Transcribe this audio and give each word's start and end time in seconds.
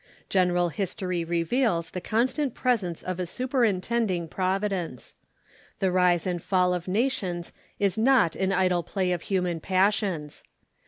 General 0.29 0.69
history 0.69 1.23
reveals 1.23 1.91
the 1.91 2.01
constant 2.01 2.55
presence 2.55 3.03
of 3.03 3.19
a 3.19 3.25
superintending 3.27 4.27
Providence. 4.27 5.13
The 5.77 5.91
rise 5.91 6.25
and 6.25 6.41
fall 6.41 6.73
of 6.73 6.87
nations 6.87 7.53
is 7.77 7.99
not 7.99 8.35
an 8.35 8.51
idle 8.51 8.81
play 8.81 9.11
of 9.11 9.21
human 9.21 9.59
passions. 9.59 10.43